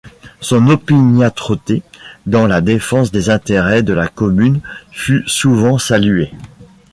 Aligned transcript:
Son 0.39 0.67
opiniâtreté 0.69 1.83
dans 2.25 2.47
la 2.47 2.61
défense 2.61 3.11
des 3.11 3.29
intérêts 3.29 3.83
de 3.83 3.93
la 3.93 4.07
commune 4.07 4.59
fut 4.89 5.23
souvent 5.27 5.77
saluée. 5.77 6.31